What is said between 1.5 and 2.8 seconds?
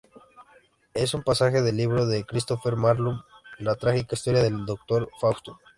del libro de Christopher